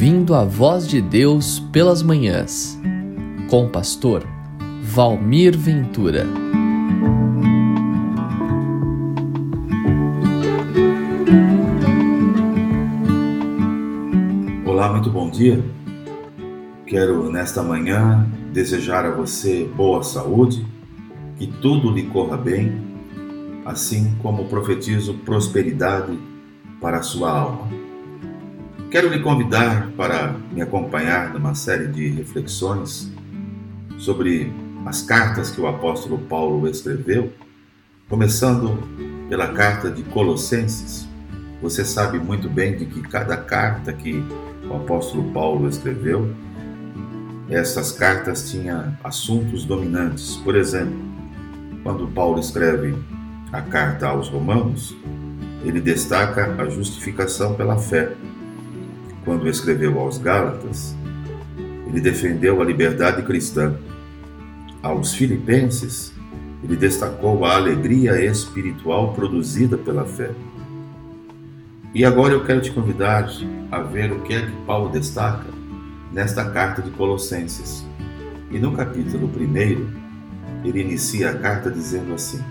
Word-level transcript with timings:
Ouvindo 0.00 0.32
a 0.32 0.44
Voz 0.44 0.86
de 0.86 1.02
Deus 1.02 1.58
pelas 1.72 2.04
Manhãs, 2.04 2.78
com 3.50 3.66
o 3.66 3.68
pastor 3.68 4.24
Valmir 4.80 5.58
Ventura. 5.58 6.24
Olá, 14.64 14.92
muito 14.92 15.10
bom 15.10 15.28
dia. 15.28 15.64
Quero 16.86 17.28
nesta 17.32 17.60
manhã 17.60 18.24
desejar 18.52 19.04
a 19.04 19.10
você 19.10 19.64
boa 19.64 20.04
saúde, 20.04 20.64
que 21.38 21.48
tudo 21.48 21.90
lhe 21.90 22.04
corra 22.04 22.36
bem, 22.36 22.80
assim 23.64 24.14
como 24.22 24.44
profetizo 24.44 25.14
prosperidade 25.24 26.16
para 26.80 26.98
a 26.98 27.02
sua 27.02 27.32
alma. 27.32 27.77
Quero 28.90 29.10
lhe 29.10 29.20
convidar 29.20 29.90
para 29.98 30.34
me 30.50 30.62
acompanhar 30.62 31.34
numa 31.34 31.54
série 31.54 31.88
de 31.88 32.08
reflexões 32.08 33.12
sobre 33.98 34.50
as 34.86 35.02
cartas 35.02 35.50
que 35.50 35.60
o 35.60 35.66
apóstolo 35.66 36.16
Paulo 36.20 36.66
escreveu, 36.66 37.30
começando 38.08 38.78
pela 39.28 39.48
carta 39.48 39.90
de 39.90 40.02
Colossenses. 40.04 41.06
Você 41.60 41.84
sabe 41.84 42.18
muito 42.18 42.48
bem 42.48 42.78
de 42.78 42.86
que 42.86 43.02
cada 43.02 43.36
carta 43.36 43.92
que 43.92 44.24
o 44.70 44.76
apóstolo 44.76 45.30
Paulo 45.32 45.68
escreveu, 45.68 46.34
essas 47.50 47.92
cartas 47.92 48.50
tinham 48.50 48.96
assuntos 49.04 49.66
dominantes. 49.66 50.36
Por 50.36 50.56
exemplo, 50.56 50.98
quando 51.82 52.08
Paulo 52.08 52.40
escreve 52.40 52.96
a 53.52 53.60
carta 53.60 54.08
aos 54.08 54.30
Romanos, 54.30 54.96
ele 55.62 55.78
destaca 55.78 56.54
a 56.58 56.70
justificação 56.70 57.52
pela 57.54 57.76
fé 57.76 58.16
quando 59.24 59.48
escreveu 59.48 59.98
aos 59.98 60.18
Gálatas, 60.18 60.96
ele 61.86 62.00
defendeu 62.00 62.60
a 62.60 62.64
liberdade 62.64 63.22
cristã. 63.22 63.74
Aos 64.82 65.14
Filipenses, 65.14 66.12
ele 66.62 66.76
destacou 66.76 67.44
a 67.44 67.56
alegria 67.56 68.24
espiritual 68.24 69.12
produzida 69.12 69.76
pela 69.76 70.04
fé. 70.04 70.30
E 71.94 72.04
agora 72.04 72.34
eu 72.34 72.44
quero 72.44 72.60
te 72.60 72.70
convidar 72.70 73.28
a 73.70 73.80
ver 73.80 74.12
o 74.12 74.20
que 74.20 74.34
é 74.34 74.42
que 74.42 74.52
Paulo 74.66 74.90
destaca 74.90 75.46
nesta 76.12 76.50
carta 76.50 76.82
de 76.82 76.90
Colossenses. 76.90 77.86
E 78.50 78.58
no 78.58 78.72
capítulo 78.72 79.26
1, 79.26 80.66
ele 80.66 80.80
inicia 80.80 81.30
a 81.30 81.38
carta 81.38 81.70
dizendo 81.70 82.14
assim: 82.14 82.42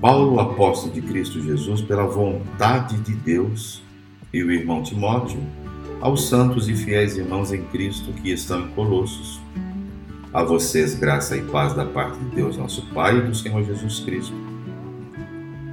Paulo, 0.00 0.40
apóstolo 0.40 0.92
de 0.92 1.02
Cristo 1.02 1.40
Jesus, 1.40 1.80
pela 1.80 2.04
vontade 2.04 2.96
de 2.98 3.14
Deus, 3.14 3.82
e 4.32 4.42
o 4.42 4.50
irmão 4.50 4.82
Timóteo, 4.82 5.38
aos 6.00 6.28
santos 6.28 6.68
e 6.68 6.74
fiéis 6.74 7.16
irmãos 7.16 7.52
em 7.52 7.62
Cristo 7.64 8.12
que 8.14 8.32
estão 8.32 8.62
em 8.62 8.68
Colossos. 8.68 9.40
A 10.32 10.42
vocês 10.42 10.94
graça 10.94 11.36
e 11.36 11.42
paz 11.42 11.74
da 11.74 11.84
parte 11.84 12.18
de 12.18 12.36
Deus 12.36 12.56
nosso 12.56 12.82
Pai 12.94 13.18
e 13.18 13.20
do 13.20 13.34
Senhor 13.34 13.62
Jesus 13.62 14.00
Cristo. 14.00 14.34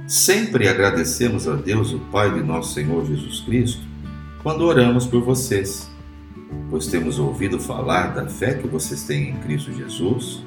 Sempre 0.06 0.68
agradecemos 0.68 1.48
a 1.48 1.54
Deus, 1.54 1.92
o 1.92 1.98
Pai 2.12 2.32
de 2.34 2.42
nosso 2.42 2.74
Senhor 2.74 3.06
Jesus 3.06 3.40
Cristo, 3.40 3.80
quando 4.42 4.62
oramos 4.62 5.06
por 5.06 5.22
vocês, 5.22 5.90
pois 6.68 6.86
temos 6.86 7.18
ouvido 7.18 7.58
falar 7.58 8.08
da 8.08 8.26
fé 8.26 8.54
que 8.54 8.66
vocês 8.66 9.04
têm 9.04 9.30
em 9.30 9.36
Cristo 9.36 9.72
Jesus 9.72 10.42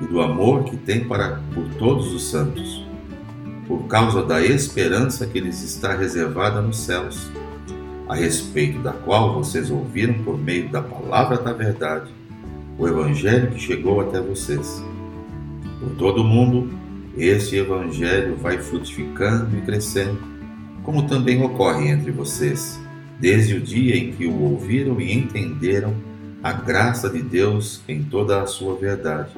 e 0.00 0.06
do 0.06 0.20
amor 0.20 0.64
que 0.64 0.76
têm 0.76 1.04
para 1.04 1.42
por 1.52 1.68
todos 1.74 2.12
os 2.14 2.24
santos, 2.24 2.86
por 3.66 3.86
causa 3.86 4.22
da 4.22 4.42
esperança 4.42 5.26
que 5.26 5.40
lhes 5.40 5.62
está 5.62 5.94
reservada 5.94 6.62
nos 6.62 6.78
céus 6.78 7.30
a 8.10 8.14
respeito 8.16 8.80
da 8.80 8.92
qual 8.92 9.34
vocês 9.34 9.70
ouviram 9.70 10.14
por 10.24 10.36
meio 10.36 10.68
da 10.68 10.82
palavra 10.82 11.38
da 11.38 11.52
verdade, 11.52 12.10
o 12.76 12.88
Evangelho 12.88 13.52
que 13.52 13.60
chegou 13.60 14.00
até 14.00 14.20
vocês. 14.20 14.82
Por 15.78 15.90
todo 15.90 16.22
o 16.22 16.24
mundo, 16.24 16.76
este 17.16 17.54
Evangelho 17.54 18.34
vai 18.34 18.58
frutificando 18.58 19.56
e 19.56 19.60
crescendo, 19.60 20.18
como 20.82 21.06
também 21.06 21.40
ocorre 21.40 21.88
entre 21.88 22.10
vocês, 22.10 22.80
desde 23.20 23.54
o 23.54 23.60
dia 23.60 23.96
em 23.96 24.10
que 24.10 24.26
o 24.26 24.42
ouviram 24.42 25.00
e 25.00 25.16
entenderam 25.16 25.94
a 26.42 26.52
graça 26.52 27.08
de 27.08 27.22
Deus 27.22 27.80
em 27.86 28.02
toda 28.02 28.42
a 28.42 28.46
sua 28.46 28.74
verdade. 28.74 29.30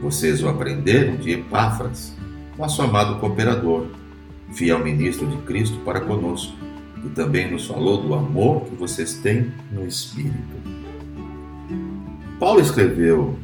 Vocês 0.00 0.42
o 0.42 0.48
aprenderam 0.48 1.16
de 1.16 1.32
Epáfras, 1.32 2.16
nosso 2.56 2.80
amado 2.80 3.20
cooperador, 3.20 3.88
fiel 4.54 4.82
ministro 4.82 5.26
de 5.26 5.36
Cristo 5.42 5.76
para 5.84 6.00
conosco 6.00 6.66
e 7.04 7.08
também 7.10 7.50
nos 7.50 7.66
falou 7.66 8.02
do 8.02 8.14
amor 8.14 8.64
que 8.64 8.74
vocês 8.74 9.14
têm 9.14 9.52
no 9.70 9.86
Espírito. 9.86 10.56
Paulo 12.38 12.60
escreveu 12.60 13.38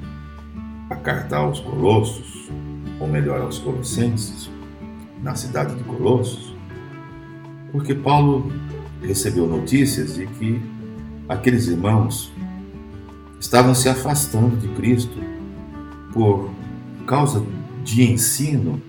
a 0.90 0.96
carta 0.96 1.36
aos 1.36 1.60
Colossos, 1.60 2.48
ou 3.00 3.08
melhor, 3.08 3.40
aos 3.40 3.58
Colossenses, 3.58 4.50
na 5.22 5.34
cidade 5.34 5.74
de 5.74 5.84
Colossos, 5.84 6.54
porque 7.72 7.94
Paulo 7.94 8.52
recebeu 9.02 9.46
notícias 9.46 10.14
de 10.14 10.26
que 10.26 10.60
aqueles 11.28 11.66
irmãos 11.66 12.32
estavam 13.40 13.74
se 13.74 13.88
afastando 13.88 14.56
de 14.56 14.68
Cristo 14.68 15.18
por 16.12 16.50
causa 17.06 17.44
de 17.82 18.10
ensino 18.10 18.80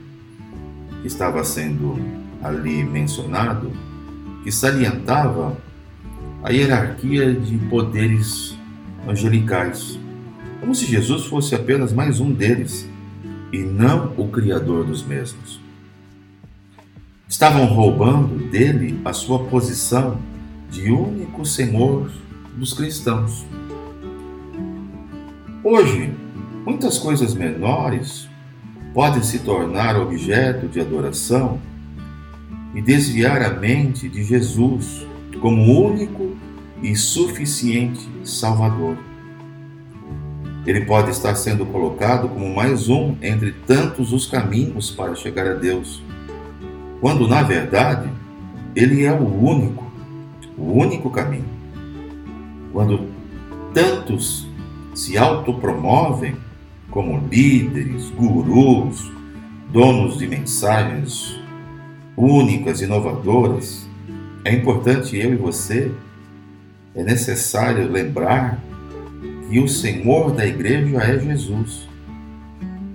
que 1.02 1.08
estava 1.08 1.44
sendo 1.44 1.96
ali 2.42 2.84
mencionado 2.84 3.72
que 4.46 4.52
salientava 4.52 5.58
a 6.44 6.52
hierarquia 6.52 7.34
de 7.34 7.58
poderes 7.68 8.56
angelicais, 9.08 10.00
como 10.60 10.76
se 10.76 10.86
Jesus 10.86 11.26
fosse 11.26 11.56
apenas 11.56 11.92
mais 11.92 12.20
um 12.20 12.32
deles 12.32 12.88
e 13.52 13.58
não 13.58 14.14
o 14.16 14.28
Criador 14.28 14.86
dos 14.86 15.04
mesmos. 15.04 15.60
Estavam 17.28 17.66
roubando 17.66 18.48
dele 18.52 19.02
a 19.04 19.14
sua 19.14 19.46
posição 19.46 20.20
de 20.70 20.92
único 20.92 21.44
Senhor 21.44 22.12
dos 22.56 22.72
cristãos. 22.72 23.44
Hoje, 25.64 26.14
muitas 26.64 27.00
coisas 27.00 27.34
menores 27.34 28.30
podem 28.94 29.24
se 29.24 29.40
tornar 29.40 30.00
objeto 30.00 30.68
de 30.68 30.80
adoração 30.80 31.60
e 32.76 32.82
desviar 32.82 33.42
a 33.42 33.52
mente 33.52 34.10
de 34.10 34.22
Jesus 34.22 35.08
como 35.40 35.88
único 35.88 36.36
e 36.84 36.94
suficiente 36.94 38.08
Salvador. 38.24 38.98
Ele 40.68 40.82
pode 40.82 41.12
estar 41.12 41.34
sendo 41.36 41.66
colocado 41.66 42.28
como 42.28 42.54
mais 42.54 42.90
um 42.90 43.16
entre 43.22 43.54
tantos 43.66 44.12
os 44.12 44.26
caminhos 44.26 44.92
para 44.92 45.16
chegar 45.16 45.48
a 45.48 45.54
Deus, 45.54 46.04
quando 47.00 47.28
na 47.28 47.44
verdade 47.44 48.10
ele 48.76 49.06
é 49.06 49.14
o 49.14 49.24
único, 49.24 49.90
o 50.58 50.74
único 50.74 51.10
caminho. 51.10 51.46
Quando 52.74 53.08
tantos 53.74 54.48
se 54.94 55.18
autopromovem 55.18 56.36
como 56.90 57.26
líderes, 57.30 58.10
gurus, 58.10 59.12
donos 59.72 60.18
de 60.18 60.28
mensagens 60.28 61.40
únicas, 62.16 62.82
inovadoras, 62.82 63.88
é 64.44 64.54
importante 64.54 65.18
eu 65.18 65.34
e 65.34 65.36
você, 65.36 65.92
é 66.96 67.04
necessário 67.04 67.92
lembrar 67.92 68.60
que 69.50 69.60
o 69.60 69.68
Senhor 69.68 70.32
da 70.32 70.46
igreja 70.46 70.98
é 70.98 71.20
Jesus 71.20 71.88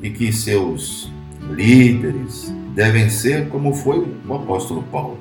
e 0.03 0.11
que 0.11 0.33
seus 0.33 1.11
líderes 1.51 2.53
devem 2.75 3.11
ser 3.11 3.49
como 3.49 3.75
foi 3.75 4.07
o 4.27 4.35
apóstolo 4.35 4.83
Paulo, 4.85 5.19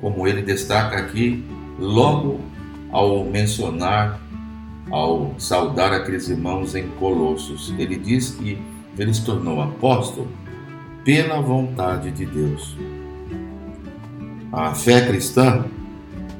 como 0.00 0.26
ele 0.26 0.42
destaca 0.42 0.96
aqui 0.96 1.44
logo 1.78 2.40
ao 2.90 3.24
mencionar, 3.24 4.20
ao 4.90 5.34
saudar 5.38 5.92
aqueles 5.92 6.28
irmãos 6.28 6.74
em 6.74 6.88
Colossos. 6.98 7.74
Ele 7.78 7.96
diz 7.96 8.30
que 8.30 8.58
ele 8.98 9.12
se 9.12 9.24
tornou 9.24 9.60
apóstolo 9.60 10.28
pela 11.04 11.40
vontade 11.40 12.10
de 12.10 12.26
Deus. 12.26 12.76
A 14.52 14.74
fé 14.74 15.06
cristã, 15.06 15.64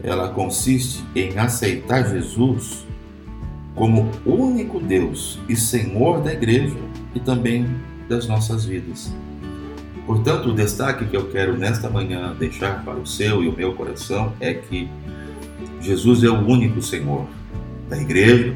ela 0.03 0.29
consiste 0.29 1.03
em 1.17 1.39
aceitar 1.39 2.07
Jesus 2.11 2.87
como 3.75 4.11
único 4.27 4.79
Deus 4.79 5.41
e 5.49 5.57
Senhor 5.57 6.21
da 6.21 6.31
igreja 6.31 6.77
e 7.15 7.21
também 7.21 7.67
das 8.11 8.29
nossas 8.29 8.67
vidas. 8.67 9.11
Portanto, 10.07 10.51
o 10.51 10.55
destaque 10.55 11.07
que 11.07 11.17
eu 11.17 11.31
quero 11.31 11.57
nesta 11.57 11.89
manhã 11.89 12.37
deixar 12.39 12.85
para 12.85 12.99
o 12.99 13.07
seu 13.07 13.43
e 13.43 13.49
o 13.49 13.57
meu 13.57 13.73
coração 13.73 14.35
é 14.41 14.53
que 14.53 14.91
Jesus 15.81 16.23
é 16.23 16.29
o 16.29 16.47
único 16.47 16.83
Senhor 16.83 17.27
da 17.89 17.97
igreja 17.97 18.55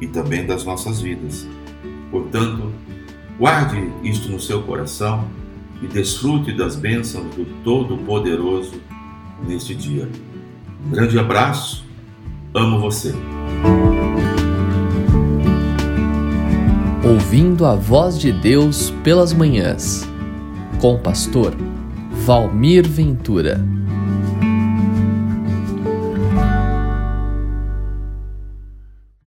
e 0.00 0.06
também 0.06 0.46
das 0.46 0.64
nossas 0.64 0.98
vidas. 0.98 1.46
Portanto, 2.10 2.72
guarde 3.38 3.92
isto 4.02 4.30
no 4.30 4.40
seu 4.40 4.62
coração 4.62 5.28
e 5.82 5.86
desfrute 5.86 6.52
das 6.52 6.76
bênçãos 6.76 7.34
do 7.34 7.44
Todo-Poderoso 7.64 8.74
neste 9.46 9.74
dia. 9.74 10.08
Um 10.86 10.90
grande 10.90 11.18
abraço 11.18 11.82
Amo 12.54 12.78
você. 12.78 13.14
Ouvindo 17.02 17.64
a 17.64 17.74
voz 17.74 18.18
de 18.18 18.30
Deus 18.30 18.90
pelas 19.02 19.32
manhãs, 19.32 20.06
com 20.78 20.96
o 20.96 20.98
pastor 20.98 21.56
Valmir 22.26 22.86
Ventura. 22.86 23.64